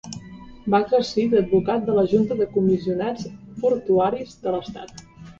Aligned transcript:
Va 0.75 0.77
exercir 0.83 1.25
d'advocat 1.33 1.91
a 1.93 1.97
la 1.97 2.05
Junta 2.13 2.37
de 2.39 2.47
Comissionats 2.55 3.27
Portuaris 3.65 4.33
de 4.47 4.55
l'Estat. 4.57 5.05